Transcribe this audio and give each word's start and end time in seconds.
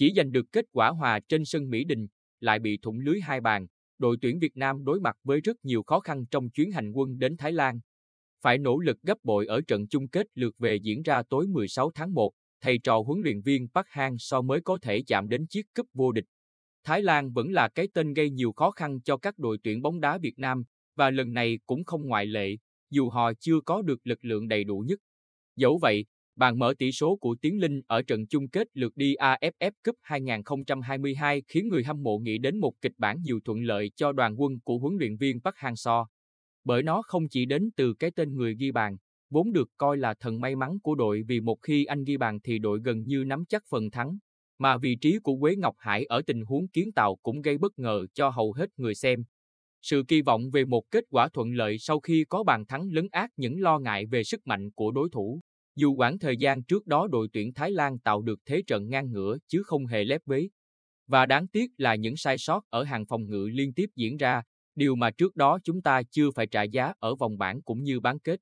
Chỉ 0.00 0.12
giành 0.16 0.32
được 0.32 0.52
kết 0.52 0.64
quả 0.72 0.88
hòa 0.88 1.20
trên 1.28 1.44
sân 1.44 1.70
Mỹ 1.70 1.84
Đình, 1.84 2.06
lại 2.40 2.58
bị 2.58 2.78
thủng 2.82 3.00
lưới 3.00 3.20
hai 3.20 3.40
bàn, 3.40 3.66
đội 3.98 4.16
tuyển 4.20 4.38
Việt 4.38 4.56
Nam 4.56 4.84
đối 4.84 5.00
mặt 5.00 5.16
với 5.24 5.40
rất 5.40 5.64
nhiều 5.64 5.82
khó 5.82 6.00
khăn 6.00 6.26
trong 6.30 6.50
chuyến 6.50 6.70
hành 6.70 6.92
quân 6.92 7.18
đến 7.18 7.36
Thái 7.36 7.52
Lan. 7.52 7.80
Phải 8.42 8.58
nỗ 8.58 8.78
lực 8.78 9.02
gấp 9.02 9.18
bội 9.22 9.46
ở 9.46 9.60
trận 9.60 9.88
chung 9.88 10.08
kết 10.08 10.26
lượt 10.34 10.54
về 10.58 10.76
diễn 10.76 11.02
ra 11.02 11.22
tối 11.28 11.46
16 11.46 11.90
tháng 11.94 12.14
1, 12.14 12.32
thầy 12.60 12.78
trò 12.78 13.02
huấn 13.06 13.20
luyện 13.20 13.40
viên 13.40 13.68
Park 13.68 13.86
Hang-seo 13.86 14.42
mới 14.42 14.60
có 14.60 14.78
thể 14.82 15.02
chạm 15.06 15.28
đến 15.28 15.46
chiếc 15.46 15.66
cúp 15.74 15.86
vô 15.94 16.12
địch. 16.12 16.24
Thái 16.84 17.02
Lan 17.02 17.32
vẫn 17.32 17.52
là 17.52 17.68
cái 17.68 17.88
tên 17.94 18.12
gây 18.12 18.30
nhiều 18.30 18.52
khó 18.52 18.70
khăn 18.70 19.00
cho 19.00 19.16
các 19.16 19.38
đội 19.38 19.58
tuyển 19.62 19.82
bóng 19.82 20.00
đá 20.00 20.18
Việt 20.18 20.38
Nam, 20.38 20.62
và 20.96 21.10
lần 21.10 21.32
này 21.32 21.58
cũng 21.66 21.84
không 21.84 22.06
ngoại 22.06 22.26
lệ, 22.26 22.56
dù 22.90 23.10
họ 23.10 23.32
chưa 23.40 23.60
có 23.60 23.82
được 23.82 24.06
lực 24.06 24.24
lượng 24.24 24.48
đầy 24.48 24.64
đủ 24.64 24.78
nhất. 24.78 25.00
Dẫu 25.56 25.78
vậy, 25.82 26.06
bàn 26.40 26.58
mở 26.58 26.74
tỷ 26.78 26.92
số 26.92 27.16
của 27.16 27.36
Tiến 27.40 27.60
Linh 27.60 27.82
ở 27.86 28.02
trận 28.02 28.26
chung 28.26 28.48
kết 28.48 28.68
lượt 28.74 28.96
đi 28.96 29.14
AFF 29.14 29.70
Cup 29.84 29.94
2022 30.02 31.42
khiến 31.48 31.68
người 31.68 31.84
hâm 31.84 32.02
mộ 32.02 32.18
nghĩ 32.18 32.38
đến 32.38 32.58
một 32.58 32.72
kịch 32.80 32.92
bản 32.98 33.22
nhiều 33.22 33.40
thuận 33.44 33.62
lợi 33.62 33.90
cho 33.96 34.12
đoàn 34.12 34.40
quân 34.40 34.60
của 34.64 34.78
huấn 34.78 34.96
luyện 34.98 35.16
viên 35.16 35.40
Park 35.40 35.54
Hang-seo. 35.56 36.06
Bởi 36.64 36.82
nó 36.82 37.02
không 37.02 37.28
chỉ 37.28 37.44
đến 37.44 37.70
từ 37.76 37.94
cái 37.94 38.10
tên 38.10 38.34
người 38.34 38.54
ghi 38.54 38.72
bàn, 38.72 38.96
vốn 39.30 39.52
được 39.52 39.68
coi 39.76 39.96
là 39.96 40.14
thần 40.20 40.40
may 40.40 40.56
mắn 40.56 40.78
của 40.82 40.94
đội 40.94 41.22
vì 41.28 41.40
một 41.40 41.58
khi 41.62 41.84
anh 41.84 42.04
ghi 42.04 42.16
bàn 42.16 42.38
thì 42.44 42.58
đội 42.58 42.80
gần 42.84 43.02
như 43.06 43.24
nắm 43.24 43.44
chắc 43.48 43.62
phần 43.70 43.90
thắng, 43.90 44.18
mà 44.58 44.76
vị 44.76 44.96
trí 45.00 45.18
của 45.22 45.36
Quế 45.40 45.56
Ngọc 45.56 45.74
Hải 45.78 46.04
ở 46.04 46.22
tình 46.26 46.40
huống 46.44 46.68
kiến 46.68 46.92
tạo 46.92 47.16
cũng 47.22 47.42
gây 47.42 47.58
bất 47.58 47.78
ngờ 47.78 48.06
cho 48.14 48.28
hầu 48.28 48.52
hết 48.52 48.66
người 48.76 48.94
xem. 48.94 49.24
Sự 49.82 50.04
kỳ 50.08 50.22
vọng 50.22 50.50
về 50.50 50.64
một 50.64 50.82
kết 50.90 51.04
quả 51.10 51.28
thuận 51.28 51.52
lợi 51.52 51.78
sau 51.78 52.00
khi 52.00 52.24
có 52.28 52.42
bàn 52.42 52.66
thắng 52.66 52.88
lấn 52.92 53.08
át 53.10 53.30
những 53.36 53.60
lo 53.60 53.78
ngại 53.78 54.06
về 54.06 54.24
sức 54.24 54.46
mạnh 54.46 54.70
của 54.70 54.90
đối 54.90 55.08
thủ. 55.12 55.40
Dù 55.76 55.94
quãng 55.94 56.18
thời 56.18 56.36
gian 56.36 56.62
trước 56.62 56.86
đó 56.86 57.08
đội 57.10 57.28
tuyển 57.32 57.52
Thái 57.52 57.70
Lan 57.70 57.98
tạo 57.98 58.22
được 58.22 58.40
thế 58.46 58.62
trận 58.66 58.88
ngang 58.88 59.10
ngửa 59.10 59.36
chứ 59.48 59.62
không 59.62 59.86
hề 59.86 60.04
lép 60.04 60.20
vế. 60.26 60.48
Và 61.06 61.26
đáng 61.26 61.48
tiếc 61.48 61.70
là 61.76 61.94
những 61.94 62.16
sai 62.16 62.38
sót 62.38 62.64
ở 62.70 62.82
hàng 62.82 63.06
phòng 63.06 63.26
ngự 63.26 63.48
liên 63.52 63.72
tiếp 63.72 63.90
diễn 63.96 64.16
ra, 64.16 64.42
điều 64.74 64.94
mà 64.94 65.10
trước 65.10 65.36
đó 65.36 65.58
chúng 65.64 65.82
ta 65.82 66.02
chưa 66.10 66.30
phải 66.30 66.46
trả 66.46 66.62
giá 66.62 66.92
ở 66.98 67.14
vòng 67.14 67.38
bảng 67.38 67.62
cũng 67.62 67.82
như 67.82 68.00
bán 68.00 68.18
kết. 68.18 68.40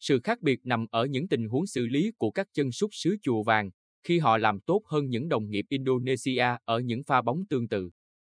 Sự 0.00 0.20
khác 0.24 0.40
biệt 0.40 0.60
nằm 0.64 0.86
ở 0.90 1.06
những 1.06 1.28
tình 1.28 1.48
huống 1.48 1.66
xử 1.66 1.86
lý 1.86 2.12
của 2.18 2.30
các 2.30 2.48
chân 2.52 2.72
sút 2.72 2.90
xứ 2.92 3.16
chùa 3.22 3.42
vàng, 3.42 3.70
khi 4.02 4.18
họ 4.18 4.38
làm 4.38 4.60
tốt 4.60 4.82
hơn 4.86 5.08
những 5.08 5.28
đồng 5.28 5.50
nghiệp 5.50 5.64
Indonesia 5.68 6.46
ở 6.64 6.80
những 6.80 7.02
pha 7.02 7.22
bóng 7.22 7.46
tương 7.46 7.68
tự. 7.68 7.90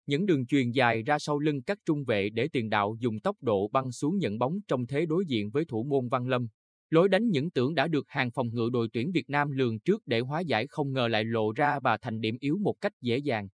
Những 0.06 0.26
đường 0.26 0.46
truyền 0.46 0.70
dài 0.70 1.02
ra 1.02 1.18
sau 1.18 1.38
lưng 1.38 1.62
các 1.62 1.78
trung 1.84 2.04
vệ 2.04 2.30
để 2.30 2.48
tiền 2.52 2.70
đạo 2.70 2.96
dùng 2.98 3.20
tốc 3.20 3.36
độ 3.40 3.68
băng 3.68 3.92
xuống 3.92 4.18
nhận 4.18 4.38
bóng 4.38 4.58
trong 4.68 4.86
thế 4.86 5.06
đối 5.06 5.24
diện 5.26 5.50
với 5.50 5.64
thủ 5.64 5.84
môn 5.84 6.08
Văn 6.08 6.28
Lâm. 6.28 6.48
Lối 6.92 7.08
đánh 7.08 7.28
những 7.30 7.50
tưởng 7.50 7.74
đã 7.74 7.88
được 7.88 8.08
hàng 8.08 8.30
phòng 8.30 8.48
ngự 8.52 8.68
đội 8.72 8.88
tuyển 8.92 9.12
Việt 9.12 9.30
Nam 9.30 9.50
lường 9.50 9.80
trước 9.80 10.02
để 10.06 10.20
hóa 10.20 10.40
giải 10.40 10.66
không 10.66 10.92
ngờ 10.92 11.08
lại 11.08 11.24
lộ 11.24 11.52
ra 11.52 11.80
và 11.80 11.96
thành 11.96 12.20
điểm 12.20 12.36
yếu 12.40 12.58
một 12.58 12.74
cách 12.80 12.92
dễ 13.00 13.18
dàng. 13.18 13.48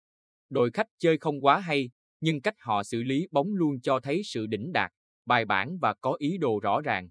Đội 0.50 0.72
khách 0.72 0.88
chơi 0.97 1.17
không 1.17 1.45
quá 1.45 1.59
hay, 1.59 1.89
nhưng 2.22 2.42
cách 2.42 2.55
họ 2.59 2.83
xử 2.83 3.03
lý 3.03 3.27
bóng 3.31 3.53
luôn 3.53 3.81
cho 3.81 4.00
thấy 4.00 4.22
sự 4.25 4.47
đỉnh 4.47 4.72
đạt, 4.73 4.92
bài 5.25 5.45
bản 5.45 5.77
và 5.81 5.94
có 5.94 6.16
ý 6.19 6.38
đồ 6.38 6.59
rõ 6.59 6.81
ràng. 6.81 7.09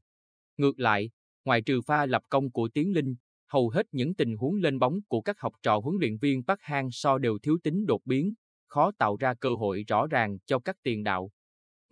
Ngược 0.57 0.81
lại, 0.81 1.11
ngoài 1.45 1.63
trừ 1.63 1.81
pha 1.87 2.07
lập 2.07 2.23
công 2.29 2.51
của 2.51 2.69
Tiến 2.69 2.93
Linh, 2.93 3.15
hầu 3.49 3.69
hết 3.69 3.87
những 3.93 4.15
tình 4.15 4.37
huống 4.37 4.57
lên 4.57 4.79
bóng 4.79 4.99
của 5.09 5.21
các 5.21 5.41
học 5.41 5.53
trò 5.63 5.79
huấn 5.79 5.97
luyện 6.01 6.17
viên 6.19 6.45
Park 6.45 6.61
Hang-seo 6.61 7.19
đều 7.19 7.39
thiếu 7.39 7.59
tính 7.63 7.87
đột 7.87 8.01
biến, 8.05 8.35
khó 8.67 8.93
tạo 8.99 9.17
ra 9.17 9.35
cơ 9.35 9.49
hội 9.55 9.85
rõ 9.89 10.07
ràng 10.07 10.39
cho 10.47 10.59
các 10.59 10.77
tiền 10.83 11.05
đạo. 11.05 11.31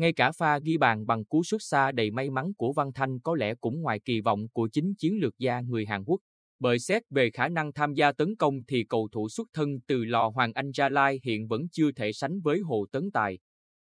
Ngay 0.03 0.12
cả 0.12 0.33
pha 0.33 0.58
ghi 0.58 0.77
bàn 0.77 1.06
bằng 1.06 1.25
cú 1.25 1.42
sút 1.42 1.61
xa 1.62 1.92
đầy 1.92 2.11
may 2.11 2.31
mắn 2.31 2.55
của 2.55 2.72
Văn 2.72 2.92
Thanh 2.92 3.20
có 3.20 3.34
lẽ 3.34 3.55
cũng 3.55 3.81
ngoài 3.81 4.00
kỳ 4.05 4.20
vọng 4.20 4.48
của 4.53 4.69
chính 4.72 4.95
chiến 4.95 5.19
lược 5.20 5.39
gia 5.39 5.61
người 5.61 5.86
Hàn 5.86 6.05
Quốc. 6.05 6.20
Bởi 6.58 6.78
xét 6.78 7.03
về 7.11 7.31
khả 7.31 7.48
năng 7.48 7.73
tham 7.73 7.95
gia 7.95 8.12
tấn 8.12 8.36
công 8.36 8.64
thì 8.68 8.85
cầu 8.89 9.08
thủ 9.12 9.29
xuất 9.29 9.48
thân 9.52 9.80
từ 9.86 10.05
lò 10.05 10.29
Hoàng 10.35 10.52
Anh 10.52 10.70
Gia 10.74 10.89
Lai 10.89 11.20
hiện 11.24 11.48
vẫn 11.48 11.68
chưa 11.73 11.92
thể 11.92 12.12
sánh 12.12 12.41
với 12.41 12.58
Hồ 12.58 12.86
Tấn 12.92 13.11
Tài. 13.11 13.39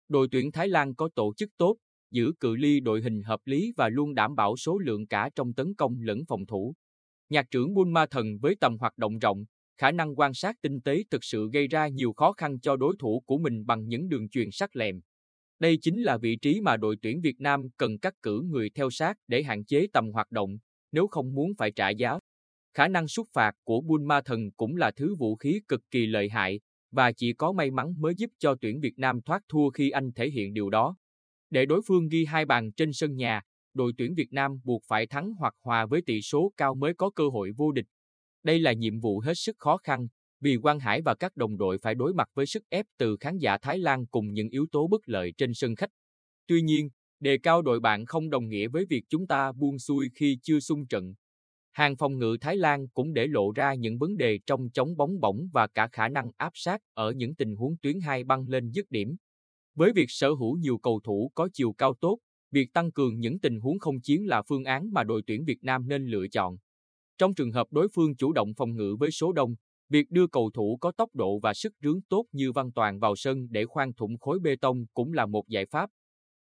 Đội 0.09 0.29
tuyển 0.31 0.53
Thái 0.53 0.69
Lan 0.69 0.95
có 0.95 1.09
tổ 1.15 1.35
chức 1.37 1.51
tốt, 1.57 1.77
giữ 2.11 2.33
cự 2.41 2.57
ly 2.57 2.81
đội 2.81 3.03
hình 3.03 3.23
hợp 3.23 3.41
lý 3.45 3.73
và 3.77 3.89
luôn 3.89 4.15
đảm 4.15 4.35
bảo 4.35 4.57
số 4.57 4.79
lượng 4.79 5.07
cả 5.07 5.31
trong 5.35 5.55
tấn 5.55 5.75
công 5.75 6.01
lẫn 6.01 6.25
phòng 6.29 6.47
thủ. 6.47 6.75
Nhạc 7.29 7.51
trưởng 7.51 7.75
Bun 7.75 7.93
Ma 7.93 8.07
Thần 8.07 8.39
với 8.39 8.57
tầm 8.61 8.79
hoạt 8.79 8.99
động 8.99 9.19
rộng, 9.19 9.45
khả 9.79 9.91
năng 9.91 10.19
quan 10.19 10.35
sát 10.35 10.57
tinh 10.63 10.81
tế 10.81 11.03
thực 11.11 11.25
sự 11.25 11.51
gây 11.53 11.69
ra 11.69 11.89
nhiều 11.89 12.13
khó 12.13 12.33
khăn 12.33 12.61
cho 12.61 12.77
đối 12.77 12.97
thủ 12.99 13.23
của 13.27 13.39
mình 13.39 13.67
bằng 13.67 13.89
những 13.89 14.09
đường 14.09 14.29
truyền 14.29 14.49
sắc 14.53 14.77
lẹm. 14.77 15.01
Đây 15.65 15.79
chính 15.83 16.03
là 16.03 16.17
vị 16.17 16.37
trí 16.37 16.61
mà 16.61 16.77
đội 16.77 16.97
tuyển 17.03 17.21
Việt 17.21 17.41
Nam 17.41 17.69
cần 17.77 17.99
cắt 17.99 18.15
cử 18.23 18.43
người 18.51 18.71
theo 18.71 18.91
sát 18.91 19.17
để 19.29 19.43
hạn 19.43 19.65
chế 19.65 19.87
tầm 19.93 20.11
hoạt 20.13 20.31
động, 20.31 20.59
nếu 20.93 21.07
không 21.07 21.35
muốn 21.35 21.53
phải 21.59 21.71
trả 21.71 21.91
giá. 21.91 22.19
Khả 22.75 22.89
năng 22.89 23.09
xuất 23.09 23.29
phạt 23.33 23.53
của 23.65 23.81
Bun 23.81 24.05
Ma 24.05 24.21
Thần 24.21 24.51
cũng 24.57 24.77
là 24.77 24.91
thứ 24.91 25.15
vũ 25.15 25.37
khí 25.37 25.61
cực 25.69 25.81
kỳ 25.91 26.07
lợi 26.07 26.29
hại, 26.29 26.61
và 26.91 27.13
chỉ 27.13 27.33
có 27.33 27.53
may 27.53 27.71
mắn 27.71 27.95
mới 27.99 28.15
giúp 28.17 28.31
cho 28.39 28.55
tuyển 28.61 28.81
Việt 28.81 28.99
Nam 28.99 29.23
thoát 29.23 29.43
thua 29.49 29.71
khi 29.71 29.91
anh 29.91 30.13
thể 30.13 30.31
hiện 30.31 30.55
điều 30.55 30.71
đó. 30.71 30.97
Để 31.51 31.67
đối 31.67 31.81
phương 31.87 32.09
ghi 32.09 32.25
hai 32.25 32.45
bàn 32.45 32.73
trên 32.73 32.93
sân 32.93 33.17
nhà, 33.17 33.43
đội 33.75 33.93
tuyển 33.99 34.15
Việt 34.15 34.33
Nam 34.33 34.61
buộc 34.65 34.83
phải 34.87 35.07
thắng 35.07 35.33
hoặc 35.39 35.55
hòa 35.61 35.87
với 35.87 36.03
tỷ 36.07 36.23
số 36.23 36.53
cao 36.57 36.75
mới 36.75 36.95
có 36.95 37.11
cơ 37.11 37.29
hội 37.29 37.51
vô 37.57 37.73
địch. 37.73 37.87
Đây 38.43 38.59
là 38.59 38.73
nhiệm 38.73 39.01
vụ 39.01 39.21
hết 39.21 39.35
sức 39.37 39.57
khó 39.59 39.77
khăn, 39.77 40.09
vì 40.44 40.56
Quang 40.56 40.81
Hải 40.81 41.03
và 41.03 41.15
các 41.15 41.37
đồng 41.37 41.56
đội 41.56 41.78
phải 41.78 41.94
đối 41.94 42.15
mặt 42.15 42.28
với 42.34 42.47
sức 42.47 42.62
ép 42.69 42.87
từ 42.99 43.16
khán 43.21 43.38
giả 43.38 43.59
Thái 43.59 43.78
Lan 43.78 44.06
cùng 44.06 44.32
những 44.32 44.49
yếu 44.49 44.66
tố 44.72 44.87
bất 44.87 45.09
lợi 45.09 45.32
trên 45.37 45.55
sân 45.55 45.77
khách. 45.77 45.91
Tuy 46.47 46.62
nhiên, 46.62 46.88
đề 47.21 47.38
cao 47.38 47.62
đội 47.62 47.81
bạn 47.81 48.06
không 48.06 48.31
đồng 48.31 48.49
nghĩa 48.49 48.69
với 48.69 48.84
việc 48.91 49.05
chúng 49.09 49.27
ta 49.27 49.53
buông 49.53 49.78
xuôi 49.78 50.09
khi 50.15 50.38
chưa 50.43 50.60
xung 50.60 50.87
trận. 50.87 51.15
Hàng 51.72 51.97
phòng 51.97 52.19
ngự 52.19 52.37
Thái 52.41 52.56
Lan 52.56 52.88
cũng 52.88 53.12
để 53.12 53.27
lộ 53.27 53.53
ra 53.53 53.75
những 53.75 53.99
vấn 53.99 54.16
đề 54.16 54.38
trong 54.47 54.71
chống 54.71 54.97
bóng 54.97 55.21
bổng 55.21 55.49
và 55.53 55.66
cả 55.66 55.88
khả 55.93 56.09
năng 56.09 56.31
áp 56.37 56.53
sát 56.55 56.81
ở 56.94 57.12
những 57.12 57.34
tình 57.34 57.56
huống 57.56 57.76
tuyến 57.82 58.00
hai 58.00 58.25
băng 58.25 58.49
lên 58.49 58.71
dứt 58.71 58.91
điểm. 58.91 59.16
Với 59.75 59.93
việc 59.93 60.06
sở 60.09 60.31
hữu 60.31 60.56
nhiều 60.56 60.78
cầu 60.78 61.00
thủ 61.05 61.31
có 61.34 61.49
chiều 61.53 61.72
cao 61.72 61.94
tốt, 62.00 62.19
việc 62.50 62.72
tăng 62.72 62.93
cường 62.93 63.19
những 63.19 63.38
tình 63.38 63.61
huống 63.61 63.78
không 63.78 64.00
chiến 64.00 64.26
là 64.26 64.43
phương 64.43 64.65
án 64.65 64.93
mà 64.93 65.05
đội 65.05 65.22
tuyển 65.26 65.44
Việt 65.44 65.65
Nam 65.65 65.88
nên 65.88 66.06
lựa 66.06 66.28
chọn. 66.28 66.56
Trong 67.19 67.34
trường 67.34 67.53
hợp 67.53 67.66
đối 67.71 67.88
phương 67.94 68.16
chủ 68.16 68.32
động 68.32 68.55
phòng 68.56 68.76
ngự 68.76 68.97
với 69.00 69.11
số 69.11 69.32
đông, 69.32 69.55
việc 69.89 70.11
đưa 70.11 70.27
cầu 70.27 70.50
thủ 70.55 70.78
có 70.81 70.93
tốc 70.93 71.15
độ 71.15 71.39
và 71.39 71.55
sức 71.55 71.72
rướng 71.83 72.00
tốt 72.09 72.25
như 72.33 72.53
Văn 72.53 72.72
Toàn 72.72 72.99
vào 72.99 73.17
sân 73.17 73.47
để 73.50 73.65
khoan 73.65 73.93
thủng 73.93 74.19
khối 74.19 74.39
bê 74.39 74.56
tông 74.61 74.87
cũng 74.95 75.12
là 75.12 75.27
một 75.27 75.49
giải 75.49 75.67
pháp. 75.67 75.91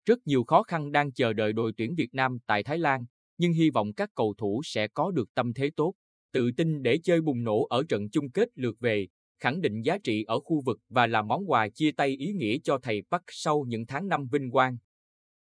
Rất 0.04 0.18
nhiều 0.26 0.44
khó 0.44 0.62
khăn 0.62 0.92
đang 0.92 1.12
chờ 1.12 1.32
đợi 1.32 1.52
đội 1.52 1.72
tuyển 1.76 1.94
Việt 1.94 2.14
Nam 2.14 2.38
tại 2.46 2.62
Thái 2.62 2.78
Lan, 2.78 3.04
nhưng 3.38 3.52
hy 3.52 3.70
vọng 3.70 3.92
các 3.92 4.10
cầu 4.14 4.34
thủ 4.38 4.60
sẽ 4.64 4.88
có 4.88 5.10
được 5.10 5.34
tâm 5.34 5.54
thế 5.54 5.70
tốt, 5.76 5.94
tự 6.32 6.50
tin 6.56 6.82
để 6.82 6.98
chơi 7.02 7.20
bùng 7.20 7.44
nổ 7.44 7.66
ở 7.66 7.82
trận 7.88 8.10
chung 8.10 8.30
kết 8.30 8.48
lượt 8.54 8.76
về, 8.80 9.06
khẳng 9.38 9.60
định 9.60 9.82
giá 9.82 9.98
trị 9.98 10.24
ở 10.24 10.40
khu 10.40 10.62
vực 10.66 10.78
và 10.88 11.06
là 11.06 11.22
món 11.22 11.50
quà 11.50 11.68
chia 11.68 11.92
tay 11.92 12.08
ý 12.08 12.32
nghĩa 12.32 12.58
cho 12.64 12.78
thầy 12.82 13.02
Park 13.10 13.22
sau 13.28 13.64
những 13.68 13.86
tháng 13.86 14.08
năm 14.08 14.26
vinh 14.32 14.50
quang. 14.50 14.76